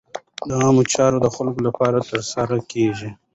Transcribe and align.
عامه 0.59 0.83
چارې 0.93 1.17
د 1.21 1.27
خلکو 1.35 1.59
لپاره 1.67 2.05
ترسره 2.09 2.57
کېږي. 2.71 3.09